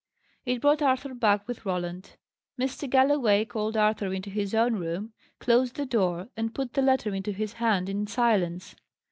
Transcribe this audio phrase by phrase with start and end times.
[0.47, 2.17] It brought Arthur back with Roland.
[2.59, 2.89] Mr.
[2.89, 7.31] Galloway called Arthur into his own room, closed the door, and put the letter into
[7.31, 8.73] his hand in silence.